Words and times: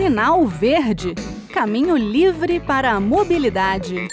Sinal 0.00 0.46
Verde 0.46 1.14
Caminho 1.52 1.94
livre 1.94 2.58
para 2.58 2.92
a 2.92 2.98
mobilidade. 2.98 4.08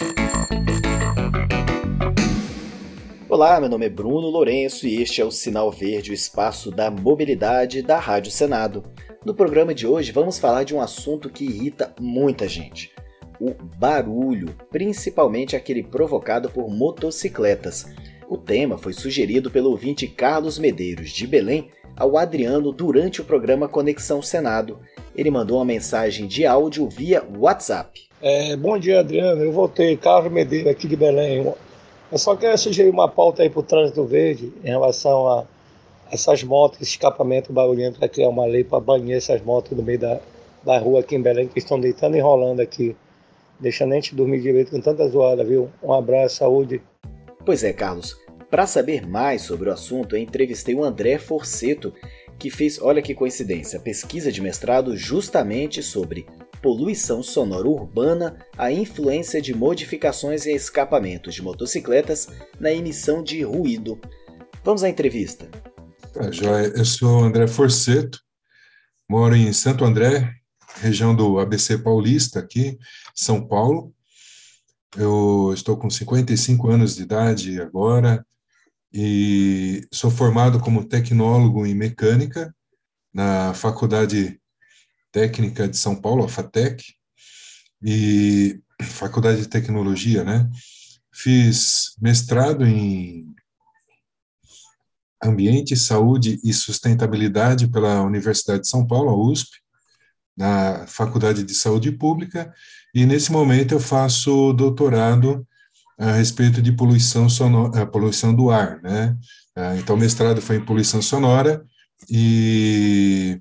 Olá, 3.29 3.57
meu 3.61 3.69
nome 3.69 3.85
é 3.85 3.89
Bruno 3.89 4.27
Lourenço 4.27 4.85
e 4.85 5.01
este 5.01 5.21
é 5.21 5.25
o 5.25 5.31
Sinal 5.31 5.71
Verde, 5.71 6.11
o 6.11 6.13
espaço 6.13 6.71
da 6.71 6.91
mobilidade 6.91 7.81
da 7.81 7.99
Rádio 7.99 8.33
Senado. 8.33 8.83
No 9.23 9.33
programa 9.33 9.73
de 9.73 9.87
hoje 9.87 10.11
vamos 10.11 10.37
falar 10.37 10.65
de 10.65 10.75
um 10.75 10.81
assunto 10.81 11.29
que 11.29 11.45
irrita 11.45 11.95
muita 11.97 12.49
gente: 12.49 12.91
o 13.39 13.53
barulho, 13.77 14.53
principalmente 14.69 15.55
aquele 15.55 15.83
provocado 15.83 16.49
por 16.49 16.69
motocicletas. 16.69 17.85
O 18.27 18.37
tema 18.37 18.77
foi 18.77 18.91
sugerido 18.91 19.49
pelo 19.49 19.69
ouvinte 19.69 20.05
Carlos 20.05 20.59
Medeiros, 20.59 21.11
de 21.11 21.25
Belém, 21.25 21.71
ao 21.95 22.17
Adriano 22.17 22.73
durante 22.73 23.21
o 23.21 23.23
programa 23.23 23.69
Conexão 23.69 24.21
Senado. 24.21 24.81
Ele 25.17 25.31
mandou 25.31 25.57
uma 25.57 25.65
mensagem 25.65 26.27
de 26.27 26.45
áudio 26.45 26.87
via 26.87 27.25
WhatsApp. 27.39 28.03
É, 28.21 28.55
bom 28.55 28.77
dia, 28.77 28.99
Adriano. 28.99 29.43
Eu 29.43 29.51
voltei, 29.51 29.97
Carlos 29.97 30.31
Medeiros, 30.31 30.69
aqui 30.69 30.87
de 30.87 30.95
Belém. 30.95 31.43
Eu 32.11 32.17
só 32.19 32.35
quero 32.35 32.55
sugerir 32.55 32.91
uma 32.91 33.09
pauta 33.09 33.41
aí 33.41 33.49
para 33.49 33.59
o 33.59 33.63
trânsito 33.63 34.05
verde 34.05 34.53
em 34.63 34.67
relação 34.67 35.27
a 35.27 35.45
essas 36.11 36.43
motos, 36.43 36.81
escapamento 36.81 37.51
barulhento, 37.51 37.97
para 37.97 38.07
criar 38.07 38.29
uma 38.29 38.45
lei 38.45 38.63
para 38.63 38.79
banir 38.79 39.17
essas 39.17 39.41
motos 39.41 39.75
no 39.75 39.81
meio 39.81 39.97
da, 39.97 40.19
da 40.63 40.77
rua 40.77 40.99
aqui 40.99 41.15
em 41.15 41.21
Belém, 41.21 41.47
que 41.47 41.57
estão 41.57 41.79
deitando 41.79 42.15
e 42.15 42.19
enrolando 42.19 42.59
aqui, 42.59 42.95
deixando 43.59 43.93
a 43.93 43.95
gente 43.95 44.13
dormir 44.13 44.39
direito 44.39 44.69
com 44.69 44.79
tanta 44.79 45.07
zoada, 45.09 45.43
viu? 45.43 45.67
Um 45.81 45.93
abraço, 45.93 46.35
saúde. 46.35 46.79
Pois 47.43 47.63
é, 47.63 47.73
Carlos. 47.73 48.15
Para 48.51 48.67
saber 48.67 49.05
mais 49.05 49.41
sobre 49.41 49.67
o 49.67 49.73
assunto, 49.73 50.15
eu 50.15 50.21
entrevistei 50.21 50.75
o 50.75 50.83
André 50.83 51.17
Forceto, 51.17 51.93
que 52.37 52.49
fez, 52.49 52.79
olha 52.81 53.01
que 53.01 53.15
coincidência, 53.15 53.79
pesquisa 53.79 54.31
de 54.31 54.41
mestrado 54.41 54.95
justamente 54.95 55.81
sobre 55.81 56.25
poluição 56.61 57.21
sonora 57.23 57.67
urbana, 57.67 58.37
a 58.57 58.71
influência 58.71 59.41
de 59.41 59.53
modificações 59.53 60.45
e 60.45 60.51
escapamentos 60.51 61.35
de 61.35 61.41
motocicletas 61.41 62.27
na 62.59 62.71
emissão 62.71 63.23
de 63.23 63.43
ruído. 63.43 63.99
Vamos 64.63 64.83
à 64.83 64.89
entrevista. 64.89 65.47
Joia. 66.31 66.73
Eu 66.75 66.85
sou 66.85 67.23
André 67.23 67.47
Forceto, 67.47 68.19
moro 69.09 69.35
em 69.35 69.53
Santo 69.53 69.85
André, 69.85 70.31
região 70.81 71.15
do 71.15 71.39
ABC 71.39 71.77
Paulista, 71.77 72.39
aqui, 72.39 72.77
São 73.15 73.47
Paulo. 73.47 73.93
Eu 74.97 75.51
estou 75.53 75.77
com 75.77 75.89
55 75.89 76.69
anos 76.69 76.95
de 76.95 77.03
idade 77.03 77.61
agora, 77.61 78.25
e 78.99 79.87
sou 79.93 80.09
formado 80.09 80.59
como 80.59 80.83
tecnólogo 80.83 81.67
em 81.67 81.75
mecânica 81.75 82.51
na 83.13 83.53
Faculdade 83.53 84.41
Técnica 85.11 85.67
de 85.67 85.77
São 85.77 85.95
Paulo, 85.95 86.25
a 86.25 86.27
FATEC, 86.27 86.83
e 87.79 88.59
Faculdade 88.81 89.41
de 89.41 89.49
Tecnologia, 89.49 90.23
né? 90.23 90.49
Fiz 91.13 91.95
mestrado 92.01 92.65
em 92.65 93.35
Ambiente, 95.23 95.77
Saúde 95.77 96.39
e 96.43 96.51
Sustentabilidade 96.51 97.67
pela 97.67 98.01
Universidade 98.01 98.61
de 98.61 98.67
São 98.67 98.87
Paulo, 98.87 99.11
a 99.11 99.15
USP, 99.15 99.59
na 100.35 100.87
Faculdade 100.87 101.43
de 101.43 101.53
Saúde 101.53 101.91
Pública, 101.91 102.51
e 102.95 103.05
nesse 103.05 103.31
momento 103.31 103.73
eu 103.73 103.79
faço 103.79 104.53
doutorado 104.53 105.46
a 105.97 106.13
respeito 106.13 106.61
de 106.61 106.71
poluição, 106.71 107.27
sonora, 107.27 107.85
poluição 107.85 108.33
do 108.33 108.49
ar, 108.51 108.79
né? 108.81 109.17
Ah, 109.55 109.75
então, 109.77 109.97
mestrado 109.97 110.41
foi 110.41 110.57
em 110.57 110.65
poluição 110.65 111.01
sonora 111.01 111.63
e 112.09 113.39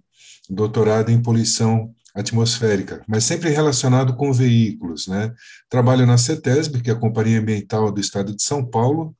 doutorado 0.48 1.10
em 1.10 1.20
poluição 1.20 1.92
atmosférica, 2.14 3.02
mas 3.06 3.24
sempre 3.24 3.50
relacionado 3.50 4.16
com 4.16 4.32
veículos, 4.32 5.06
né? 5.06 5.34
Trabalho 5.68 6.06
na 6.06 6.16
CETESB, 6.16 6.80
que 6.80 6.90
é 6.90 6.94
a 6.94 6.98
Companhia 6.98 7.40
Ambiental 7.40 7.92
do 7.92 8.00
Estado 8.00 8.34
de 8.34 8.42
São 8.42 8.64
Paulo, 8.64 9.14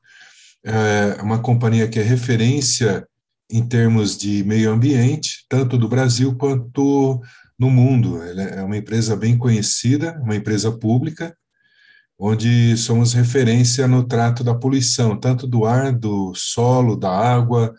é 0.65 1.22
uma 1.22 1.38
companhia 1.38 1.87
que 1.87 1.99
é 1.99 2.03
referência 2.03 3.06
em 3.50 3.66
termos 3.66 4.16
de 4.16 4.43
meio 4.44 4.71
ambiente, 4.71 5.44
tanto 5.49 5.77
do 5.78 5.88
Brasil 5.88 6.34
quanto 6.37 7.21
no 7.59 7.71
mundo. 7.71 8.22
Ela 8.22 8.43
é 8.43 8.62
uma 8.62 8.77
empresa 8.77 9.15
bem 9.15 9.37
conhecida, 9.38 10.19
uma 10.22 10.34
empresa 10.34 10.72
pública, 10.72 11.37
onde 12.19 12.77
somos 12.77 13.12
referência 13.12 13.87
no 13.87 14.06
trato 14.06 14.43
da 14.43 14.54
poluição, 14.54 15.19
tanto 15.19 15.47
do 15.47 15.65
ar, 15.65 15.93
do 15.93 16.34
solo, 16.34 16.97
da 16.97 17.10
água, 17.10 17.75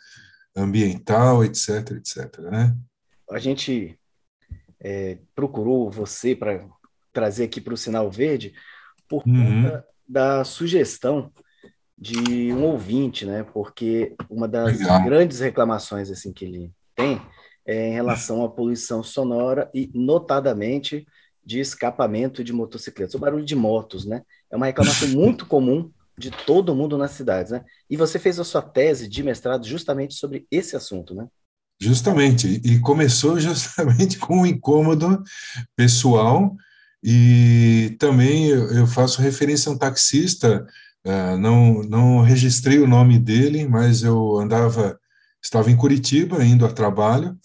ambiental, 0.55 1.43
etc, 1.43 1.91
etc. 1.91 2.39
Né? 2.39 2.75
A 3.31 3.39
gente 3.39 3.97
é, 4.79 5.17
procurou 5.35 5.89
você 5.89 6.35
para 6.35 6.65
trazer 7.11 7.45
aqui 7.45 7.59
para 7.59 7.73
o 7.73 7.77
Sinal 7.77 8.11
Verde 8.11 8.53
por 9.07 9.23
uhum. 9.25 9.63
conta 9.63 9.85
da 10.07 10.43
sugestão 10.43 11.31
de 11.97 12.53
um 12.53 12.63
ouvinte, 12.63 13.25
né? 13.25 13.43
Porque 13.43 14.15
uma 14.29 14.47
das 14.47 14.77
Legal. 14.77 15.03
grandes 15.03 15.39
reclamações 15.39 16.11
assim 16.11 16.31
que 16.31 16.45
ele 16.45 16.71
tem 16.95 17.19
é 17.65 17.89
em 17.89 17.93
relação 17.93 18.45
à 18.45 18.49
poluição 18.49 19.01
sonora 19.01 19.69
e 19.73 19.89
notadamente 19.93 21.07
de 21.47 21.61
escapamento 21.61 22.43
de 22.43 22.51
motocicletas, 22.51 23.15
o 23.15 23.19
barulho 23.19 23.45
de 23.45 23.55
motos, 23.55 24.05
né? 24.05 24.21
É 24.51 24.57
uma 24.57 24.65
reclamação 24.65 25.07
muito 25.15 25.45
comum 25.45 25.89
de 26.19 26.29
todo 26.29 26.75
mundo 26.75 26.97
nas 26.97 27.11
cidades, 27.11 27.53
né? 27.53 27.63
E 27.89 27.95
você 27.95 28.19
fez 28.19 28.37
a 28.37 28.43
sua 28.43 28.61
tese 28.61 29.07
de 29.07 29.23
mestrado 29.23 29.65
justamente 29.65 30.15
sobre 30.15 30.45
esse 30.51 30.75
assunto, 30.75 31.15
né? 31.15 31.25
Justamente, 31.79 32.59
e 32.65 32.79
começou 32.79 33.39
justamente 33.39 34.17
com 34.19 34.41
um 34.41 34.45
incômodo 34.45 35.23
pessoal, 35.73 36.53
e 37.01 37.95
também 37.97 38.47
eu 38.47 38.85
faço 38.85 39.21
referência 39.21 39.69
a 39.69 39.73
um 39.73 39.77
taxista, 39.77 40.67
uh, 41.05 41.37
não, 41.37 41.81
não 41.83 42.21
registrei 42.23 42.79
o 42.79 42.87
nome 42.87 43.17
dele, 43.17 43.65
mas 43.65 44.03
eu 44.03 44.37
andava, 44.37 44.99
estava 45.41 45.71
em 45.71 45.77
Curitiba, 45.77 46.43
indo 46.43 46.65
a 46.65 46.73
trabalho, 46.73 47.37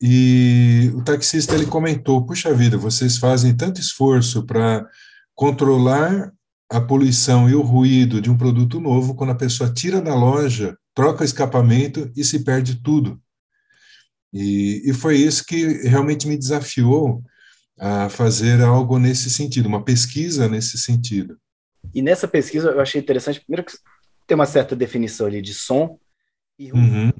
e 0.00 0.90
o 0.94 1.02
taxista 1.02 1.54
ele 1.54 1.66
comentou: 1.66 2.24
"Puxa 2.26 2.52
vida, 2.52 2.76
vocês 2.76 3.16
fazem 3.16 3.56
tanto 3.56 3.80
esforço 3.80 4.44
para 4.44 4.86
controlar 5.34 6.32
a 6.70 6.80
poluição 6.80 7.48
e 7.48 7.54
o 7.54 7.62
ruído 7.62 8.20
de 8.20 8.30
um 8.30 8.36
produto 8.36 8.80
novo 8.80 9.14
quando 9.14 9.30
a 9.30 9.36
pessoa 9.36 9.72
tira 9.72 10.00
da 10.00 10.14
loja, 10.14 10.76
troca 10.94 11.22
o 11.22 11.24
escapamento 11.24 12.10
e 12.16 12.24
se 12.24 12.44
perde 12.44 12.82
tudo". 12.82 13.20
E, 14.32 14.82
e 14.84 14.92
foi 14.92 15.16
isso 15.16 15.44
que 15.46 15.88
realmente 15.88 16.26
me 16.26 16.36
desafiou 16.36 17.22
a 17.78 18.08
fazer 18.08 18.60
algo 18.60 18.98
nesse 18.98 19.30
sentido, 19.30 19.66
uma 19.66 19.84
pesquisa 19.84 20.48
nesse 20.48 20.76
sentido. 20.76 21.38
E 21.94 22.02
nessa 22.02 22.26
pesquisa 22.26 22.70
eu 22.70 22.80
achei 22.80 23.00
interessante, 23.00 23.40
primeiro 23.40 23.64
que 23.64 23.76
tem 24.26 24.34
uma 24.34 24.46
certa 24.46 24.74
definição 24.74 25.26
ali 25.26 25.40
de 25.40 25.54
som 25.54 25.98
e 26.58 26.68
ruído, 26.68 26.94
uhum. 26.94 27.12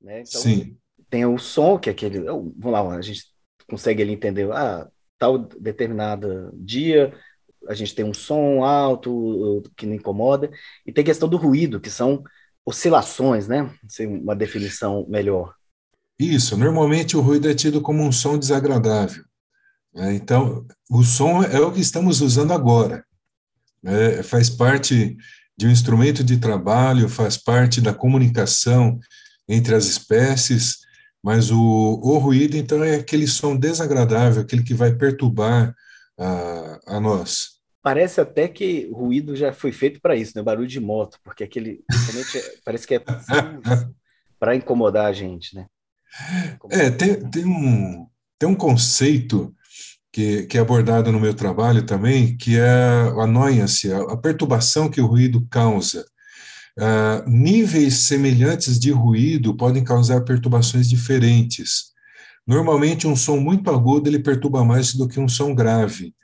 né? 0.00 0.22
Então, 0.22 0.40
Sim 0.40 0.76
tem 1.10 1.24
o 1.24 1.38
som, 1.38 1.78
que 1.78 1.88
é 1.88 1.92
aquele. 1.92 2.20
Vamos 2.20 2.72
lá, 2.72 2.96
a 2.96 3.02
gente 3.02 3.24
consegue 3.68 4.02
ali 4.02 4.12
entender, 4.12 4.50
ah, 4.52 4.88
tal 5.18 5.38
determinado 5.38 6.50
dia 6.54 7.12
a 7.68 7.74
gente 7.74 7.94
tem 7.94 8.04
um 8.04 8.14
som 8.14 8.62
alto 8.64 9.62
que 9.76 9.86
não 9.86 9.94
incomoda, 9.94 10.50
e 10.84 10.92
tem 10.92 11.04
questão 11.04 11.28
do 11.28 11.36
ruído, 11.36 11.80
que 11.80 11.90
são 11.90 12.22
oscilações, 12.64 13.46
né? 13.48 13.70
Uma 14.00 14.34
definição 14.34 15.06
melhor. 15.08 15.54
Isso, 16.18 16.56
normalmente 16.56 17.16
o 17.16 17.20
ruído 17.20 17.48
é 17.48 17.54
tido 17.54 17.80
como 17.80 18.02
um 18.02 18.10
som 18.10 18.38
desagradável. 18.38 19.22
Né? 19.94 20.14
Então, 20.14 20.66
o 20.90 21.02
som 21.02 21.42
é 21.42 21.60
o 21.60 21.70
que 21.70 21.80
estamos 21.80 22.20
usando 22.20 22.52
agora. 22.52 23.04
Né? 23.82 24.22
Faz 24.22 24.48
parte 24.48 25.16
de 25.56 25.66
um 25.66 25.70
instrumento 25.70 26.24
de 26.24 26.38
trabalho, 26.38 27.08
faz 27.08 27.36
parte 27.36 27.80
da 27.80 27.92
comunicação 27.92 28.98
entre 29.48 29.74
as 29.74 29.86
espécies, 29.86 30.78
mas 31.26 31.50
o, 31.50 31.58
o 31.58 32.18
ruído, 32.18 32.56
então, 32.56 32.84
é 32.84 32.94
aquele 32.94 33.26
som 33.26 33.56
desagradável, 33.56 34.42
aquele 34.42 34.62
que 34.62 34.72
vai 34.72 34.94
perturbar 34.94 35.74
a, 36.16 36.78
a 36.86 37.00
nós. 37.00 37.56
Parece 37.82 38.20
até 38.20 38.46
que 38.46 38.86
o 38.92 38.94
ruído 38.94 39.34
já 39.34 39.52
foi 39.52 39.72
feito 39.72 40.00
para 40.00 40.14
isso, 40.14 40.34
né? 40.36 40.42
Barulho 40.44 40.68
de 40.68 40.78
moto, 40.78 41.18
porque 41.24 41.42
aquele 41.42 41.80
parece 42.64 42.86
que 42.86 42.94
é 42.94 43.00
para 44.38 44.54
incomodar 44.54 45.06
a 45.06 45.12
gente, 45.12 45.52
né? 45.56 45.66
É, 46.70 46.90
tem, 46.92 47.28
tem, 47.28 47.44
um, 47.44 48.06
tem 48.38 48.48
um 48.48 48.54
conceito 48.54 49.52
que, 50.12 50.44
que 50.46 50.56
é 50.56 50.60
abordado 50.60 51.10
no 51.10 51.18
meu 51.18 51.34
trabalho 51.34 51.84
também, 51.84 52.36
que 52.36 52.56
é 52.56 52.68
a 52.68 53.24
annoyance, 53.24 53.92
a, 53.92 53.98
a 54.12 54.16
perturbação 54.16 54.88
que 54.88 55.00
o 55.00 55.06
ruído 55.06 55.44
causa. 55.50 56.06
Uh, 56.78 57.28
níveis 57.28 58.00
semelhantes 58.00 58.78
de 58.78 58.90
ruído 58.90 59.56
podem 59.56 59.82
causar 59.82 60.20
perturbações 60.22 60.88
diferentes. 60.88 61.94
Normalmente, 62.46 63.06
um 63.06 63.16
som 63.16 63.38
muito 63.38 63.70
agudo 63.70 64.08
ele 64.08 64.18
perturba 64.18 64.64
mais 64.64 64.94
do 64.94 65.08
que 65.08 65.18
um 65.18 65.28
som 65.28 65.54
grave. 65.54 66.14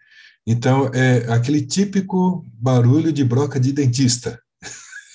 Então, 0.47 0.91
é 0.93 1.33
aquele 1.33 1.63
típico 1.63 2.45
barulho 2.53 3.13
de 3.13 3.25
broca 3.25 3.59
de 3.59 3.73
dentista, 3.73 4.41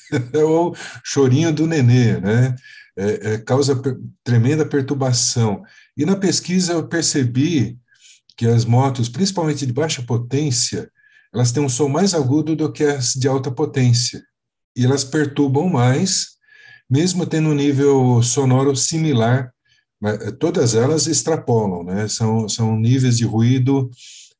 ou 0.33 0.75
chorinho 1.03 1.53
do 1.53 1.67
nenê, 1.67 2.19
né? 2.19 2.55
É, 2.99 3.33
é, 3.33 3.37
causa 3.37 3.75
per 3.75 3.95
tremenda 4.23 4.65
perturbação. 4.65 5.61
E 5.95 6.03
na 6.03 6.15
pesquisa 6.15 6.73
eu 6.73 6.87
percebi 6.87 7.77
que 8.35 8.47
as 8.47 8.65
motos, 8.65 9.07
principalmente 9.07 9.67
de 9.67 9.73
baixa 9.73 10.01
potência, 10.01 10.89
elas 11.31 11.51
têm 11.51 11.61
um 11.61 11.69
som 11.69 11.87
mais 11.87 12.15
agudo 12.15 12.55
do 12.55 12.71
que 12.71 12.83
as 12.83 13.13
de 13.13 13.27
alta 13.27 13.51
potência. 13.51 14.23
E 14.77 14.85
elas 14.85 15.03
perturbam 15.03 15.67
mais, 15.67 16.37
mesmo 16.87 17.25
tendo 17.25 17.49
um 17.49 17.55
nível 17.55 18.21
sonoro 18.21 18.75
similar. 18.75 19.51
Todas 20.39 20.75
elas 20.75 21.07
extrapolam, 21.07 21.83
né? 21.83 22.07
são, 22.07 22.47
são 22.47 22.77
níveis 22.77 23.17
de 23.17 23.25
ruído 23.25 23.89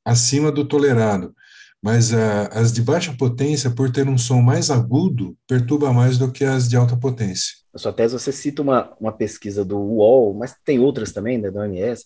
acima 0.05 0.51
do 0.51 0.63
tolerado. 0.63 1.33
Mas 1.81 2.13
a, 2.13 2.47
as 2.47 2.71
de 2.71 2.81
baixa 2.81 3.15
potência, 3.17 3.71
por 3.71 3.91
ter 3.91 4.07
um 4.07 4.17
som 4.17 4.41
mais 4.41 4.69
agudo, 4.69 5.35
perturba 5.47 5.91
mais 5.91 6.17
do 6.17 6.31
que 6.31 6.43
as 6.43 6.69
de 6.69 6.77
alta 6.77 6.95
potência. 6.95 7.55
Na 7.73 7.79
sua 7.79 7.93
tese, 7.93 8.13
você 8.13 8.31
cita 8.31 8.61
uma, 8.61 8.95
uma 8.99 9.11
pesquisa 9.11 9.65
do 9.65 9.77
UOL, 9.79 10.33
mas 10.33 10.55
tem 10.63 10.79
outras 10.79 11.11
também, 11.11 11.37
né, 11.37 11.49
da 11.49 11.61
OMS, 11.61 12.05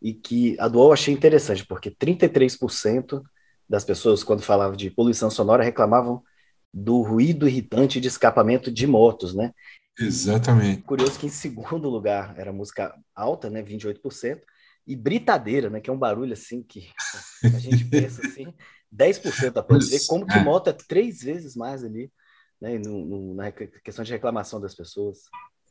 e 0.00 0.12
que 0.12 0.56
a 0.58 0.68
do 0.68 0.78
UOL 0.78 0.92
achei 0.92 1.12
interessante, 1.12 1.64
porque 1.66 1.90
33% 1.90 3.22
das 3.68 3.84
pessoas, 3.84 4.22
quando 4.22 4.42
falavam 4.42 4.76
de 4.76 4.90
poluição 4.90 5.30
sonora, 5.30 5.64
reclamavam 5.64 6.22
do 6.74 7.02
ruído 7.02 7.46
irritante 7.46 8.00
de 8.00 8.08
escapamento 8.08 8.70
de 8.70 8.86
motos, 8.86 9.34
né? 9.34 9.52
Exatamente. 9.98 10.82
Curioso 10.82 11.18
que 11.18 11.26
em 11.26 11.30
segundo 11.30 11.88
lugar 11.88 12.34
era 12.36 12.52
música 12.52 12.92
alta, 13.14 13.48
né, 13.48 13.62
28%, 13.62 14.40
e 14.86 14.96
britadeira, 14.96 15.70
né, 15.70 15.80
que 15.80 15.88
é 15.88 15.92
um 15.92 15.98
barulho 15.98 16.32
assim 16.32 16.62
que 16.62 16.88
a 17.44 17.58
gente 17.58 17.84
pensa 17.88 18.26
assim, 18.26 18.52
10% 18.92 19.52
da 19.52 19.62
ver 19.62 20.06
como 20.08 20.26
que 20.26 20.38
moto 20.40 20.68
é 20.68 20.72
três 20.72 21.22
vezes 21.22 21.54
mais 21.54 21.84
ali, 21.84 22.10
né, 22.60 22.76
no, 22.78 23.04
no, 23.04 23.34
na 23.34 23.52
questão 23.52 24.04
de 24.04 24.12
reclamação 24.12 24.60
das 24.60 24.74
pessoas. 24.74 25.18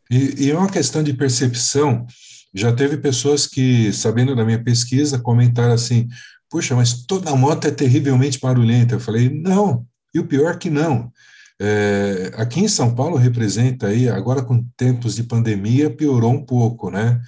E, 0.09 0.45
e 0.45 0.51
é 0.51 0.57
uma 0.57 0.71
questão 0.71 1.03
de 1.03 1.13
percepção 1.13 2.07
já 2.53 2.71
teve 2.71 2.97
pessoas 2.97 3.47
que, 3.47 3.91
sabendo 3.91 4.35
da 4.35 4.45
minha 4.45 4.63
pesquisa, 4.63 5.19
comentaram 5.19 5.73
assim: 5.73 6.07
puxa, 6.49 6.75
mas 6.75 7.03
toda 7.05 7.35
moto 7.35 7.65
é 7.65 7.71
terrivelmente 7.71 8.39
barulhenta. 8.39 8.93
Eu 8.93 8.99
falei: 8.99 9.29
não, 9.29 9.85
e 10.13 10.19
o 10.19 10.27
pior 10.27 10.53
é 10.53 10.57
que 10.57 10.69
não. 10.69 11.11
É, 11.59 12.31
aqui 12.35 12.59
em 12.59 12.67
São 12.67 12.93
Paulo 12.93 13.15
representa 13.15 13.87
aí, 13.87 14.09
agora 14.09 14.43
com 14.43 14.63
tempos 14.75 15.15
de 15.15 15.23
pandemia, 15.23 15.89
piorou 15.89 16.31
um 16.31 16.45
pouco, 16.45 16.89
né? 16.89 17.21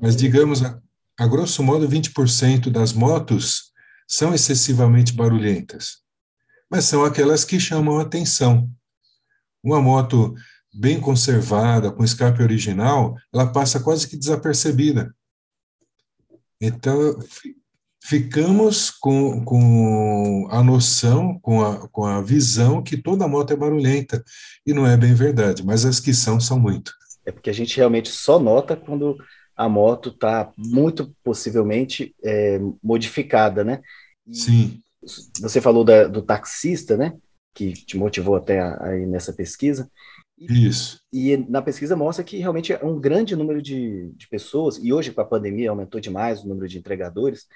Mas 0.00 0.16
digamos, 0.16 0.62
a, 0.62 0.80
a 1.18 1.26
grosso 1.26 1.62
modo, 1.62 1.88
20% 1.88 2.70
das 2.70 2.92
motos 2.92 3.72
são 4.08 4.34
excessivamente 4.34 5.12
barulhentas, 5.12 5.98
mas 6.70 6.84
são 6.84 7.04
aquelas 7.04 7.44
que 7.44 7.60
chamam 7.60 7.98
a 7.98 8.02
atenção. 8.02 8.70
Uma 9.62 9.80
moto 9.80 10.34
bem 10.72 11.00
conservada, 11.00 11.90
com 11.90 12.04
escape 12.04 12.42
original, 12.42 13.16
ela 13.32 13.50
passa 13.50 13.80
quase 13.80 14.06
que 14.08 14.16
desapercebida. 14.16 15.14
Então, 16.60 17.18
ficamos 18.06 18.90
com, 18.90 19.44
com 19.44 20.46
a 20.50 20.62
noção, 20.62 21.38
com 21.40 21.60
a, 21.62 21.88
com 21.88 22.04
a 22.04 22.22
visão 22.22 22.80
que 22.80 22.96
toda 22.96 23.26
moto 23.26 23.52
é 23.52 23.56
barulhenta, 23.56 24.22
e 24.64 24.72
não 24.72 24.86
é 24.86 24.96
bem 24.96 25.12
verdade, 25.12 25.66
mas 25.66 25.84
as 25.84 25.98
que 25.98 26.14
são, 26.14 26.38
são 26.38 26.58
muito. 26.58 26.92
É 27.24 27.32
porque 27.32 27.50
a 27.50 27.52
gente 27.52 27.76
realmente 27.76 28.08
só 28.08 28.38
nota 28.38 28.76
quando 28.76 29.16
a 29.56 29.68
moto 29.68 30.10
está 30.10 30.52
muito 30.56 31.12
possivelmente 31.24 32.14
é, 32.22 32.60
modificada, 32.82 33.64
né? 33.64 33.80
E 34.26 34.36
Sim. 34.36 34.82
Você 35.40 35.60
falou 35.60 35.84
da, 35.84 36.06
do 36.06 36.22
taxista, 36.22 36.96
né? 36.96 37.12
Que 37.54 37.72
te 37.72 37.96
motivou 37.96 38.36
até 38.36 38.60
aí 38.82 39.06
nessa 39.06 39.32
pesquisa. 39.32 39.90
Isso. 40.38 41.00
E 41.12 41.36
na 41.36 41.62
pesquisa 41.62 41.96
mostra 41.96 42.22
que 42.22 42.36
realmente 42.36 42.72
é 42.72 42.84
um 42.84 43.00
grande 43.00 43.34
número 43.34 43.60
de, 43.60 44.12
de 44.14 44.28
pessoas, 44.28 44.78
e 44.78 44.92
hoje 44.92 45.10
com 45.10 45.20
a 45.20 45.24
pandemia 45.24 45.70
aumentou 45.70 46.00
demais 46.00 46.42
o 46.42 46.48
número 46.48 46.68
de 46.68 46.78
entregadores, 46.78 47.46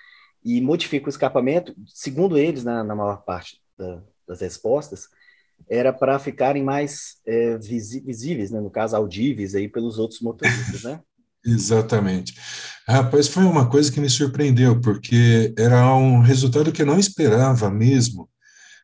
e 0.44 0.60
modifica 0.60 1.06
o 1.06 1.10
escapamento, 1.10 1.74
segundo 1.86 2.38
eles, 2.38 2.64
na, 2.64 2.82
na 2.82 2.94
maior 2.94 3.22
parte 3.24 3.60
da, 3.76 4.02
das 4.26 4.40
respostas, 4.40 5.08
era 5.68 5.92
para 5.92 6.18
ficarem 6.18 6.62
mais 6.62 7.16
é, 7.26 7.58
visíveis, 7.58 8.50
né? 8.50 8.60
no 8.60 8.70
caso, 8.70 8.96
audíveis 8.96 9.54
aí 9.54 9.68
pelos 9.68 9.98
outros 9.98 10.20
motoristas, 10.20 10.82
né? 10.82 11.00
Exatamente. 11.44 12.34
Rapaz, 12.86 13.28
foi 13.28 13.44
uma 13.44 13.68
coisa 13.68 13.90
que 13.90 14.00
me 14.00 14.10
surpreendeu, 14.10 14.78
porque 14.80 15.54
era 15.56 15.94
um 15.94 16.20
resultado 16.20 16.72
que 16.72 16.82
eu 16.82 16.86
não 16.86 16.98
esperava 16.98 17.70
mesmo 17.70 18.28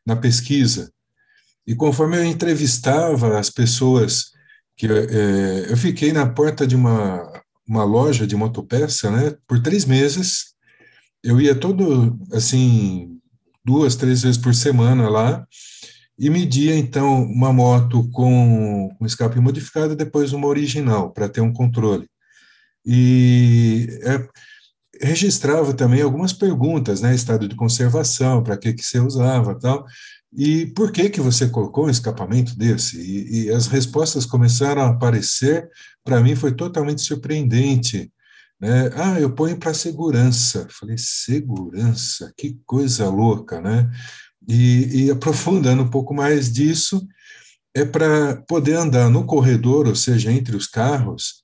na 0.07 0.17
pesquisa. 0.17 0.91
E 1.67 1.75
conforme 1.75 2.17
eu 2.17 2.25
entrevistava 2.25 3.39
as 3.39 3.51
pessoas, 3.51 4.31
que 4.77 4.87
é, 4.87 5.67
eu 5.71 5.77
fiquei 5.77 6.13
na 6.13 6.27
porta 6.27 6.67
de 6.67 6.77
uma, 6.77 7.43
uma 7.69 7.85
loja 7.85 8.27
de 8.27 8.37
motopeça, 8.37 9.11
né, 9.11 9.37
por 9.47 9.61
três 9.61 9.85
meses. 9.85 10.56
Eu 11.27 11.41
ia 11.41 11.57
todo, 11.57 12.17
assim, 12.33 13.19
duas, 13.65 13.97
três 13.97 14.23
vezes 14.23 14.39
por 14.39 14.55
semana 14.55 15.09
lá, 15.09 15.45
e 16.17 16.31
media, 16.31 16.73
então, 16.77 17.25
uma 17.25 17.53
moto 17.53 18.09
com, 18.13 18.95
com 18.97 19.05
escape 19.05 19.41
modificado 19.41 19.95
e 19.95 19.97
depois 19.97 20.33
uma 20.33 20.47
original, 20.47 21.11
para 21.13 21.29
ter 21.29 21.41
um 21.41 21.53
controle. 21.53 22.09
E 22.87 23.89
é, 24.05 25.05
registrava 25.05 25.75
também 25.75 26.01
algumas 26.01 26.33
perguntas, 26.33 27.01
né, 27.01 27.13
estado 27.13 27.49
de 27.49 27.57
conservação, 27.57 28.41
para 28.41 28.57
que, 28.57 28.73
que 28.73 28.85
você 28.85 29.01
usava 29.01 29.59
tal, 29.59 29.85
e 30.33 30.67
por 30.67 30.93
que 30.93 31.11
que 31.11 31.21
você 31.21 31.49
colocou 31.49 31.87
um 31.87 31.91
escapamento 31.91 32.57
desse? 32.57 33.01
E, 33.01 33.47
e 33.47 33.51
as 33.51 33.67
respostas 33.67 34.25
começaram 34.25 34.83
a 34.83 34.91
aparecer, 34.91 35.69
para 36.05 36.21
mim 36.21 36.37
foi 36.37 36.55
totalmente 36.55 37.03
surpreendente. 37.03 38.13
Né? 38.61 38.91
Ah, 38.95 39.21
eu 39.21 39.35
ponho 39.35 39.59
para 39.59 39.75
segurança. 39.75 40.67
Falei, 40.71 40.97
segurança? 40.99 42.33
Que 42.37 42.59
coisa 42.65 43.09
louca, 43.09 43.61
né? 43.61 43.91
E, 44.49 45.05
e 45.05 45.11
aprofundando 45.11 45.83
um 45.83 45.91
pouco 45.91 46.15
mais 46.15 46.53
disso, 46.53 47.07
é 47.75 47.85
para 47.85 48.43
poder 48.49 48.75
andar 48.75 49.11
no 49.11 49.25
corredor, 49.27 49.87
ou 49.87 49.95
seja, 49.95 50.33
entre 50.33 50.57
os 50.57 50.67
carros, 50.67 51.43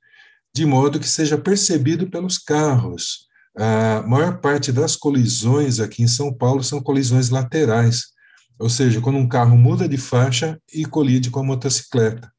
de 0.54 0.64
modo 0.64 1.00
que 1.00 1.08
seja 1.08 1.36
percebido 1.36 2.08
pelos 2.08 2.38
carros. 2.38 3.26
A 3.56 4.02
maior 4.06 4.40
parte 4.40 4.72
das 4.72 4.96
colisões 4.96 5.80
aqui 5.80 6.02
em 6.02 6.08
São 6.08 6.32
Paulo 6.32 6.62
são 6.62 6.82
colisões 6.82 7.28
laterais 7.28 8.12
ou 8.62 8.70
seja, 8.70 9.00
quando 9.00 9.18
um 9.18 9.28
carro 9.28 9.56
muda 9.56 9.88
de 9.88 9.96
faixa 9.96 10.56
e 10.72 10.84
colide 10.84 11.30
com 11.30 11.40
a 11.40 11.42
motocicleta. 11.42 12.32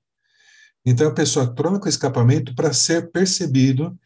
Então 0.85 1.09
a 1.09 1.13
pessoa 1.13 1.53
troca 1.53 1.85
o 1.85 1.89
escapamento 1.89 2.55
para 2.55 2.71
ser 2.71 3.11
percebido 3.11 3.97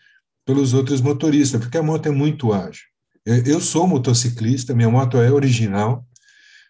pelos 0.48 0.74
outros 0.74 1.02
motoristas, 1.02 1.60
porque 1.60 1.78
a 1.78 1.84
moto 1.84 2.08
é 2.08 2.12
muito 2.12 2.54
ágil. 2.54 2.86
Eu 3.26 3.60
sou 3.60 3.86
motociclista, 3.86 4.74
minha 4.74 4.90
moto 4.90 5.18
é 5.18 5.30
original, 5.30 6.08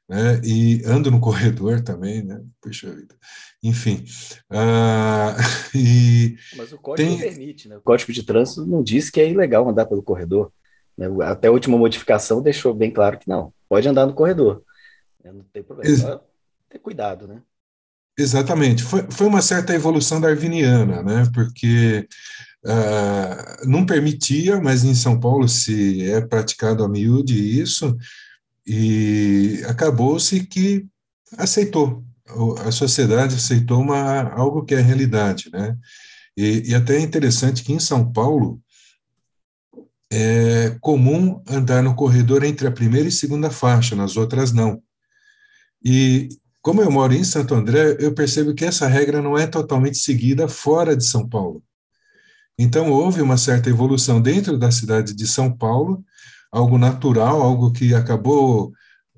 né, 0.09 0.41
e 0.43 0.81
ando 0.83 1.11
no 1.11 1.19
corredor 1.21 1.81
também, 1.81 2.23
né, 2.23 2.41
puxa 2.59 2.89
vida. 2.89 3.15
Enfim. 3.63 4.03
Uh, 4.51 5.37
e 5.77 6.35
Mas 6.55 6.73
o 6.73 6.79
código 6.79 7.09
tem... 7.09 7.19
permite, 7.19 7.69
né? 7.69 7.77
O 7.77 7.81
código 7.81 8.11
de 8.11 8.23
trânsito 8.23 8.65
não 8.65 8.81
diz 8.83 9.09
que 9.09 9.19
é 9.19 9.29
ilegal 9.29 9.67
andar 9.69 9.85
pelo 9.85 10.03
corredor. 10.03 10.51
Né? 10.97 11.07
Até 11.23 11.47
a 11.47 11.51
última 11.51 11.77
modificação 11.77 12.41
deixou 12.41 12.73
bem 12.73 12.91
claro 12.91 13.19
que 13.19 13.27
não, 13.27 13.53
pode 13.69 13.87
andar 13.87 14.05
no 14.05 14.13
corredor. 14.13 14.63
Né? 15.23 15.31
Não 15.31 15.43
tem 15.53 15.61
problema. 15.61 15.89
Ex 15.89 16.01
Só 16.01 16.23
ter 16.69 16.79
cuidado, 16.79 17.27
né? 17.27 17.41
Exatamente. 18.17 18.83
Foi, 18.83 19.05
foi 19.11 19.27
uma 19.27 19.41
certa 19.41 19.73
evolução 19.75 20.19
darwiniana, 20.19 21.03
né? 21.03 21.29
Porque 21.33 22.07
uh, 22.65 23.67
não 23.67 23.85
permitia, 23.85 24.59
mas 24.59 24.83
em 24.83 24.95
São 24.95 25.19
Paulo 25.19 25.47
se 25.47 26.03
é 26.09 26.21
praticado 26.21 26.83
a 26.83 26.89
miúde 26.89 27.59
isso, 27.59 27.97
e 28.65 29.63
acabou-se 29.67 30.45
que 30.45 30.85
aceitou. 31.37 32.03
A 32.65 32.71
sociedade 32.71 33.35
aceitou 33.35 33.79
uma, 33.79 34.23
algo 34.33 34.65
que 34.65 34.75
é 34.75 34.81
realidade, 34.81 35.49
né? 35.51 35.77
E, 36.35 36.71
e 36.71 36.75
até 36.75 36.97
é 36.97 37.01
interessante 37.01 37.63
que 37.63 37.73
em 37.73 37.79
São 37.79 38.11
Paulo 38.11 38.61
é 40.11 40.77
comum 40.81 41.41
andar 41.47 41.81
no 41.81 41.95
corredor 41.95 42.43
entre 42.43 42.67
a 42.67 42.71
primeira 42.71 43.07
e 43.07 43.11
segunda 43.11 43.49
faixa, 43.49 43.95
nas 43.95 44.17
outras 44.17 44.51
não. 44.51 44.81
E 45.83 46.29
como 46.61 46.81
eu 46.81 46.91
moro 46.91 47.13
em 47.13 47.23
Santo 47.23 47.55
André, 47.55 47.97
eu 47.99 48.13
percebo 48.13 48.53
que 48.53 48.65
essa 48.65 48.87
regra 48.87 49.21
não 49.21 49.37
é 49.37 49.47
totalmente 49.47 49.97
seguida 49.97 50.47
fora 50.47 50.95
de 50.95 51.05
São 51.05 51.27
Paulo. 51.27 51.63
Então, 52.57 52.91
houve 52.91 53.21
uma 53.21 53.37
certa 53.37 53.69
evolução 53.69 54.19
dentro 54.19 54.57
da 54.57 54.71
cidade 54.71 55.13
de 55.13 55.27
São 55.27 55.55
Paulo, 55.55 56.03
algo 56.51 56.77
natural, 56.77 57.41
algo 57.41 57.71
que 57.71 57.93
acabou 57.93 58.71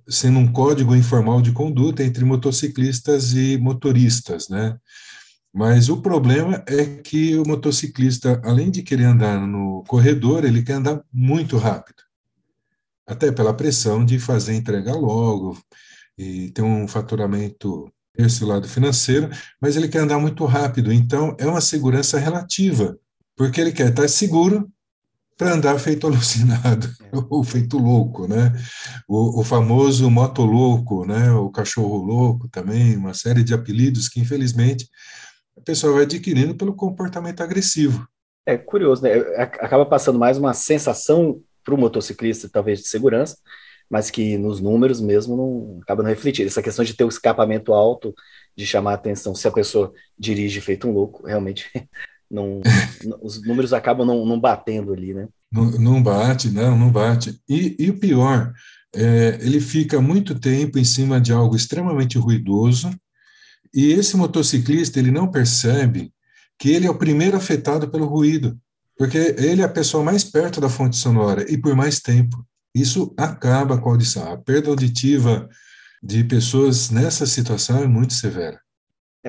sendo 0.08 0.40
um 0.40 0.52
código 0.52 0.96
informal 0.96 1.42
de 1.42 1.52
conduta 1.52 2.04
entre 2.04 2.26
motociclistas 2.26 3.34
e 3.34 3.58
motoristas, 3.58 4.50
né? 4.50 4.78
Mas 5.54 5.90
o 5.90 6.02
problema 6.02 6.64
é 6.68 6.86
que 6.86 7.36
o 7.38 7.48
motociclista, 7.48 8.42
além 8.44 8.70
de 8.70 8.84
querer 8.84 9.06
andar 9.06 9.40
no 9.48 9.84
corredor, 9.88 10.46
ele 10.46 10.62
quer 10.62 10.74
andar 10.74 11.02
muito 11.12 11.58
rápido. 11.58 12.04
Até 13.08 13.32
pela 13.32 13.54
pressão 13.54 14.06
de 14.06 14.20
fazer 14.20 14.54
entrega 14.54 14.94
logo, 14.94 15.58
e 16.18 16.52
tem 16.52 16.64
um 16.64 16.88
faturamento 16.88 17.92
esse 18.18 18.44
lado 18.44 18.68
financeiro, 18.68 19.30
mas 19.62 19.76
ele 19.76 19.88
quer 19.88 20.00
andar 20.00 20.20
muito 20.20 20.46
rápido. 20.46 20.92
Então, 20.92 21.36
é 21.40 21.48
uma 21.48 21.62
segurança 21.62 22.20
relativa, 22.20 23.00
porque 23.40 23.62
ele 23.62 23.72
quer 23.72 23.88
estar 23.88 24.06
seguro 24.10 24.70
para 25.38 25.54
andar 25.54 25.80
feito 25.80 26.06
alucinado 26.06 26.90
é. 27.02 27.10
ou 27.30 27.42
feito 27.42 27.78
louco, 27.78 28.28
né? 28.28 28.52
O, 29.08 29.40
o 29.40 29.44
famoso 29.46 30.12
moto 30.12 30.42
louco, 30.42 31.06
né? 31.06 31.32
O 31.32 31.50
cachorro 31.50 32.04
louco 32.04 32.50
também, 32.50 32.98
uma 32.98 33.14
série 33.14 33.42
de 33.42 33.54
apelidos 33.54 34.10
que 34.10 34.20
infelizmente 34.20 34.90
a 35.58 35.62
pessoa 35.62 35.94
vai 35.94 36.04
adquirindo 36.04 36.54
pelo 36.54 36.76
comportamento 36.76 37.40
agressivo. 37.40 38.06
É 38.46 38.58
curioso, 38.58 39.04
né? 39.04 39.14
Acaba 39.38 39.86
passando 39.86 40.20
mais 40.20 40.38
uma 40.38 40.54
sensação 40.54 41.42
para 41.64 41.74
o 41.74 41.78
motociclista, 41.78 42.50
talvez 42.52 42.80
de 42.82 42.90
segurança, 42.90 43.38
mas 43.90 44.12
que 44.12 44.38
nos 44.38 44.60
números 44.60 45.00
mesmo 45.00 45.38
não 45.38 45.80
acaba 45.82 46.04
não 46.04 46.10
refletindo. 46.10 46.50
Essa 46.50 46.62
questão 46.62 46.84
de 46.84 46.94
ter 46.94 47.06
o 47.06 47.10
escapamento 47.10 47.72
alto, 47.72 48.14
de 48.54 48.66
chamar 48.66 48.92
a 48.92 48.96
atenção, 48.96 49.34
se 49.34 49.48
a 49.48 49.52
pessoa 49.52 49.94
dirige 50.18 50.60
feito 50.60 50.90
um 50.90 50.92
louco, 50.92 51.26
realmente 51.26 51.72
não, 52.30 52.62
os 53.22 53.42
números 53.44 53.74
acabam 53.74 54.06
não, 54.06 54.26
não 54.26 54.40
batendo 54.40 54.94
ali, 54.94 55.14
né? 55.14 55.28
Não, 55.52 55.72
não, 55.72 56.04
bate, 56.04 56.50
não, 56.50 56.78
não 56.78 56.92
bate. 56.92 57.42
E, 57.50 57.76
e 57.80 57.90
o 57.90 58.00
pior, 58.00 58.54
é, 58.96 59.40
ele 59.42 59.60
fica 59.60 60.00
muito 60.00 60.38
tempo 60.40 60.78
em 60.78 60.84
cima 60.84 61.20
de 61.20 61.32
algo 61.34 61.56
extremamente 61.56 62.18
ruidoso, 62.18 62.90
e 63.74 63.92
esse 63.92 64.16
motociclista 64.18 65.00
ele 65.00 65.12
não 65.12 65.30
percebe 65.30 66.12
que 66.58 66.70
ele 66.70 66.88
é 66.88 66.92
o 66.92 66.98
primeiro 66.98 67.38
afetado 67.38 67.90
pelo 67.90 68.06
ruído, 68.06 68.60
porque 68.98 69.36
ele 69.38 69.62
é 69.62 69.66
a 69.66 69.70
pessoa 69.70 70.04
mais 70.04 70.24
perto 70.24 70.60
da 70.60 70.70
fonte 70.70 70.98
sonora 70.98 71.50
e 71.50 71.58
por 71.58 71.76
mais 71.76 72.00
tempo. 72.00 72.46
Isso 72.76 73.14
acaba 73.18 73.78
com 73.78 73.90
a 73.90 73.94
audição. 73.94 74.32
A 74.32 74.38
perda 74.38 74.70
auditiva 74.70 75.48
de 76.04 76.24
pessoas 76.24 76.90
nessa 76.90 77.26
situação 77.26 77.82
é 77.84 77.88
muito 77.88 78.14
severa. 78.14 78.60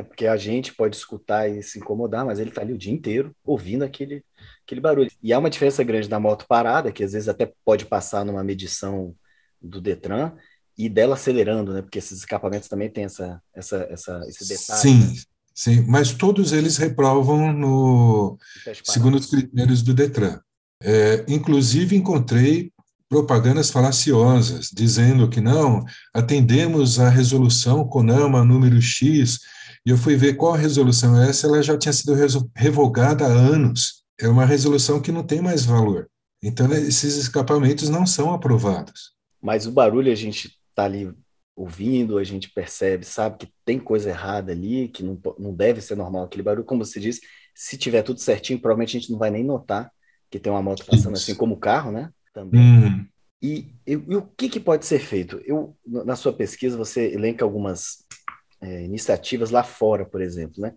É 0.00 0.02
porque 0.02 0.26
a 0.26 0.36
gente 0.36 0.74
pode 0.74 0.96
escutar 0.96 1.46
e 1.46 1.62
se 1.62 1.78
incomodar, 1.78 2.24
mas 2.24 2.38
ele 2.38 2.48
está 2.48 2.62
ali 2.62 2.72
o 2.72 2.78
dia 2.78 2.90
inteiro 2.90 3.36
ouvindo 3.44 3.84
aquele, 3.84 4.24
aquele 4.64 4.80
barulho. 4.80 5.10
E 5.22 5.30
há 5.30 5.38
uma 5.38 5.50
diferença 5.50 5.84
grande 5.84 6.08
da 6.08 6.18
moto 6.18 6.46
parada, 6.48 6.90
que 6.90 7.04
às 7.04 7.12
vezes 7.12 7.28
até 7.28 7.52
pode 7.66 7.84
passar 7.84 8.24
numa 8.24 8.42
medição 8.42 9.14
do 9.60 9.78
Detran, 9.78 10.32
e 10.78 10.88
dela 10.88 11.14
acelerando, 11.14 11.74
né? 11.74 11.82
Porque 11.82 11.98
esses 11.98 12.20
escapamentos 12.20 12.66
também 12.66 12.88
têm 12.88 13.04
essa, 13.04 13.42
essa, 13.54 13.86
essa, 13.90 14.22
esse 14.26 14.48
detalhe. 14.48 14.80
Sim, 14.80 14.98
né? 15.00 15.14
sim, 15.54 15.84
mas 15.86 16.14
todos 16.14 16.54
eles 16.54 16.78
reprovam 16.78 17.52
no 17.52 18.38
segundo 18.82 19.18
os 19.18 19.26
critérios 19.26 19.82
do 19.82 19.92
Detran. 19.92 20.40
É, 20.82 21.26
inclusive 21.28 21.94
encontrei 21.94 22.72
propagandas 23.06 23.68
falaciosas, 23.68 24.70
dizendo 24.72 25.28
que 25.28 25.42
não, 25.42 25.84
atendemos 26.14 26.98
a 26.98 27.10
resolução 27.10 27.86
CONAMA 27.86 28.42
número 28.42 28.80
X, 28.80 29.40
e 29.84 29.90
eu 29.90 29.96
fui 29.96 30.16
ver 30.16 30.34
qual 30.34 30.54
a 30.54 30.58
resolução 30.58 31.20
é 31.20 31.28
essa, 31.28 31.46
ela 31.46 31.62
já 31.62 31.76
tinha 31.76 31.92
sido 31.92 32.14
revogada 32.54 33.24
há 33.24 33.28
anos. 33.28 34.04
É 34.20 34.28
uma 34.28 34.44
resolução 34.44 35.00
que 35.00 35.12
não 35.12 35.22
tem 35.22 35.40
mais 35.40 35.64
valor. 35.64 36.08
Então, 36.42 36.70
esses 36.72 37.16
escapamentos 37.16 37.88
não 37.88 38.06
são 38.06 38.32
aprovados. 38.32 39.12
Mas 39.40 39.66
o 39.66 39.72
barulho 39.72 40.12
a 40.12 40.14
gente 40.14 40.58
está 40.68 40.84
ali 40.84 41.12
ouvindo, 41.56 42.18
a 42.18 42.24
gente 42.24 42.50
percebe, 42.50 43.04
sabe 43.04 43.38
que 43.38 43.52
tem 43.64 43.78
coisa 43.78 44.10
errada 44.10 44.52
ali, 44.52 44.88
que 44.88 45.02
não, 45.02 45.18
não 45.38 45.54
deve 45.54 45.80
ser 45.80 45.96
normal 45.96 46.24
aquele 46.24 46.42
barulho. 46.42 46.64
Como 46.64 46.84
você 46.84 47.00
disse, 47.00 47.20
se 47.54 47.76
tiver 47.76 48.02
tudo 48.02 48.20
certinho, 48.20 48.60
provavelmente 48.60 48.96
a 48.96 49.00
gente 49.00 49.12
não 49.12 49.18
vai 49.18 49.30
nem 49.30 49.44
notar 49.44 49.90
que 50.30 50.38
tem 50.38 50.52
uma 50.52 50.62
moto 50.62 50.86
passando 50.86 51.16
Isso. 51.16 51.24
assim 51.24 51.34
como 51.34 51.54
o 51.54 51.58
carro, 51.58 51.90
né? 51.90 52.10
também. 52.32 52.60
Uhum. 52.60 53.06
E, 53.42 53.74
e, 53.86 53.92
e, 53.92 54.16
o 54.16 54.22
que, 54.22 54.48
que, 54.48 54.60
pode 54.60 54.84
ser 54.84 55.00
feito? 55.00 55.40
Eu, 55.44 55.76
na 55.86 56.14
sua 56.14 56.32
pesquisa, 56.32 56.76
você 56.76 57.12
elenca 57.12 57.44
algumas 57.44 58.04
é, 58.60 58.84
iniciativas 58.84 59.50
lá 59.50 59.62
fora, 59.62 60.04
por 60.04 60.20
exemplo, 60.20 60.60
né? 60.60 60.74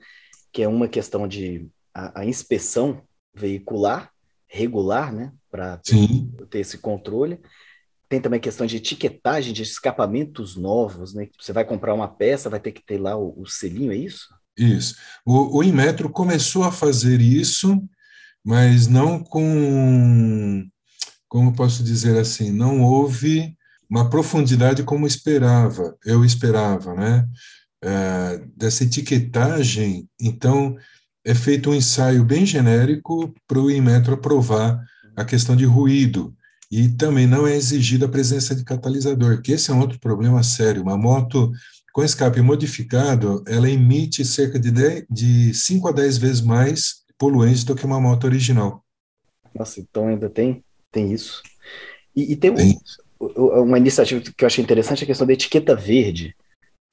Que 0.51 0.63
é 0.63 0.67
uma 0.67 0.87
questão 0.87 1.27
de 1.27 1.67
a, 1.93 2.21
a 2.21 2.25
inspeção 2.25 3.01
veicular, 3.33 4.11
regular, 4.47 5.13
né? 5.13 5.31
Para 5.49 5.77
ter, 6.49 6.59
esse 6.59 6.77
controle. 6.77 7.39
Tem 8.09 8.21
também 8.21 8.37
a 8.37 8.41
questão 8.41 8.65
de 8.65 8.77
etiquetagem 8.77 9.53
de 9.53 9.63
escapamentos 9.63 10.55
novos, 10.55 11.13
né? 11.13 11.27
Você 11.39 11.51
vai 11.51 11.65
comprar 11.65 11.93
uma 11.93 12.07
peça, 12.07 12.49
vai 12.49 12.59
ter 12.59 12.71
que 12.71 12.83
ter 12.83 12.99
lá 12.99 13.15
o, 13.15 13.41
o 13.41 13.45
selinho, 13.45 13.91
é 13.91 13.95
isso? 13.95 14.27
Isso. 14.57 14.95
O, 15.25 15.57
o 15.57 15.63
Inmetro 15.63 16.09
começou 16.09 16.63
a 16.63 16.71
fazer 16.71 17.19
isso, 17.19 17.81
mas 18.43 18.87
não 18.87 19.23
com 19.23 20.67
como 21.33 21.51
posso 21.51 21.83
dizer 21.83 22.15
assim, 22.19 22.51
não 22.51 22.83
houve 22.83 23.57
uma 23.89 24.07
profundidade 24.07 24.83
como 24.83 25.07
esperava, 25.07 25.97
eu 26.05 26.23
esperava, 26.23 26.93
né? 26.93 27.27
É, 27.85 28.41
dessa 28.55 28.85
etiquetagem, 28.85 30.07
então 30.19 30.77
é 31.25 31.35
feito 31.35 31.69
um 31.69 31.75
ensaio 31.75 32.23
bem 32.23 32.45
genérico 32.45 33.33
para 33.45 33.59
o 33.59 33.69
Inmetro 33.69 34.13
aprovar 34.13 34.81
a 35.17 35.25
questão 35.25 35.53
de 35.53 35.65
ruído 35.65 36.33
e 36.71 36.87
também 36.87 37.27
não 37.27 37.45
é 37.45 37.55
exigida 37.55 38.05
a 38.05 38.09
presença 38.09 38.55
de 38.55 38.63
catalisador, 38.63 39.41
que 39.41 39.51
esse 39.51 39.69
é 39.69 39.73
um 39.73 39.81
outro 39.81 39.99
problema 39.99 40.41
sério. 40.43 40.81
Uma 40.81 40.97
moto 40.97 41.51
com 41.93 42.03
escape 42.03 42.41
modificado, 42.41 43.43
ela 43.45 43.69
emite 43.69 44.23
cerca 44.23 44.57
de, 44.57 44.71
10, 44.71 45.05
de 45.09 45.53
5 45.53 45.87
a 45.89 45.91
10 45.91 46.17
vezes 46.17 46.41
mais 46.41 47.03
poluentes 47.17 47.65
do 47.65 47.75
que 47.75 47.85
uma 47.85 47.99
moto 47.99 48.23
original. 48.23 48.83
Nossa, 49.53 49.81
então 49.81 50.07
ainda 50.07 50.29
tem 50.29 50.63
tem 50.93 51.11
isso. 51.11 51.41
E, 52.15 52.31
e 52.31 52.35
tem, 52.37 52.51
um, 53.19 53.61
uma 53.63 53.77
iniciativa 53.77 54.21
que 54.21 54.43
eu 54.43 54.47
achei 54.47 54.63
interessante, 54.63 55.03
a 55.03 55.07
questão 55.07 55.27
da 55.27 55.33
etiqueta 55.33 55.75
verde. 55.75 56.35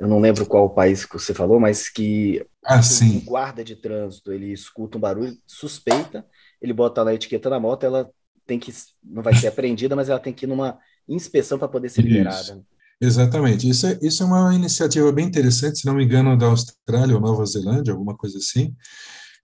Eu 0.00 0.08
não 0.08 0.18
lembro 0.18 0.46
qual 0.46 0.64
o 0.64 0.70
país 0.70 1.04
que 1.04 1.12
você 1.12 1.34
falou, 1.34 1.60
mas 1.60 1.88
que 1.88 2.44
ah, 2.64 2.80
um 3.02 3.20
guarda 3.20 3.62
de 3.62 3.76
trânsito, 3.76 4.32
ele 4.32 4.52
escuta 4.52 4.96
um 4.96 5.00
barulho, 5.00 5.36
suspeita, 5.46 6.24
ele 6.60 6.72
bota 6.72 7.02
lá 7.02 7.10
a 7.10 7.14
etiqueta 7.14 7.50
na 7.50 7.60
moto, 7.60 7.84
ela 7.84 8.10
tem 8.46 8.58
que, 8.58 8.72
não 9.04 9.22
vai 9.22 9.34
ser 9.34 9.48
apreendida, 9.48 9.94
mas 9.94 10.08
ela 10.08 10.18
tem 10.18 10.32
que 10.32 10.46
ir 10.46 10.48
numa 10.48 10.78
inspeção 11.06 11.58
para 11.58 11.68
poder 11.68 11.90
ser 11.90 12.02
liberada. 12.02 12.40
Isso. 12.40 12.64
Exatamente. 13.00 13.68
Isso 13.68 13.86
é, 13.86 13.98
isso 14.02 14.22
é 14.22 14.26
uma 14.26 14.54
iniciativa 14.54 15.10
bem 15.12 15.26
interessante, 15.26 15.80
se 15.80 15.86
não 15.86 15.94
me 15.94 16.04
engano, 16.04 16.36
da 16.36 16.46
Austrália 16.46 17.14
ou 17.14 17.20
Nova 17.20 17.44
Zelândia, 17.44 17.92
alguma 17.92 18.16
coisa 18.16 18.38
assim. 18.38 18.74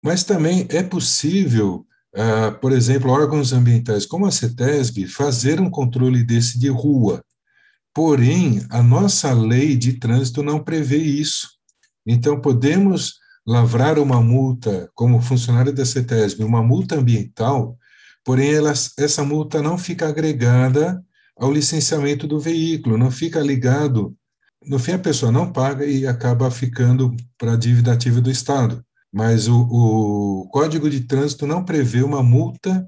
Mas 0.04 0.24
também 0.24 0.68
é 0.70 0.82
possível 0.82 1.86
uh, 2.16 2.58
por 2.60 2.72
exemplo, 2.72 3.12
órgãos 3.12 3.54
ambientais 3.54 4.06
como 4.06 4.26
a 4.26 4.32
CETESB, 4.32 5.08
fazer 5.08 5.60
um 5.60 5.70
controle 5.70 6.24
desse 6.24 6.60
de 6.60 6.70
rua. 6.70 7.24
Porém, 7.94 8.66
a 8.70 8.82
nossa 8.82 9.34
lei 9.34 9.76
de 9.76 9.94
trânsito 9.94 10.44
não 10.44 10.64
prevê 10.64 10.98
isso. 10.98 11.50
Então, 12.06 12.40
podemos 12.40 13.16
lavrar 13.46 13.98
uma 13.98 14.22
multa, 14.22 14.90
como 14.94 15.22
funcionário 15.22 15.74
da 15.74 15.86
CETESB, 15.86 16.44
uma 16.44 16.62
multa 16.62 16.96
ambiental, 16.96 17.78
porém, 18.24 18.54
ela, 18.54 18.74
essa 18.98 19.24
multa 19.24 19.62
não 19.62 19.78
fica 19.78 20.08
agregada 20.08 21.04
ao 21.38 21.52
licenciamento 21.52 22.28
do 22.28 22.40
veículo, 22.40 22.98
não 22.98 23.10
fica 23.10 23.40
ligado. 23.40 24.16
No 24.66 24.78
fim, 24.78 24.94
a 24.94 25.00
pessoa 25.00 25.32
não 25.32 25.52
paga 25.52 25.86
e 25.86 26.06
acaba 26.06 26.52
ficando 26.52 27.16
para 27.38 27.54
a 27.54 27.58
dívida 27.58 27.94
ativa 27.94 28.22
do 28.22 28.30
Estado 28.30 28.84
mas 29.12 29.48
o, 29.48 29.62
o 29.62 30.50
Código 30.50 30.90
de 30.90 31.02
Trânsito 31.02 31.48
não 31.48 31.66
prevê 31.66 32.04
uma 32.04 32.22
multa 32.22 32.88